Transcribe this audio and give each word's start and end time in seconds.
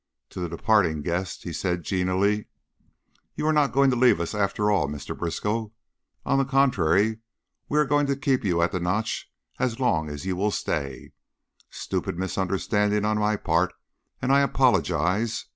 To 0.31 0.39
the 0.39 0.49
departing 0.49 1.03
guest 1.03 1.43
he 1.43 1.53
said, 1.53 1.83
genially: 1.83 2.47
"You 3.35 3.45
are 3.45 3.53
not 3.53 3.71
going 3.71 3.91
to 3.91 3.95
leave 3.95 4.19
us, 4.19 4.33
after 4.33 4.71
all, 4.71 4.87
Mr. 4.87 5.15
Briskow. 5.15 5.73
On 6.25 6.39
the 6.39 6.43
contrary, 6.43 7.19
we 7.69 7.77
are 7.77 7.85
going 7.85 8.07
to 8.07 8.15
keep 8.15 8.43
you 8.43 8.63
at 8.63 8.71
the 8.71 8.79
Notch 8.79 9.31
as 9.59 9.79
long 9.79 10.09
as 10.09 10.25
you'll 10.25 10.49
stay. 10.49 11.11
Stupid 11.69 12.17
misunderstanding 12.17 13.05
on 13.05 13.19
my 13.19 13.35
part, 13.35 13.73
and 14.23 14.31
I 14.31 14.39
apologize. 14.41 15.45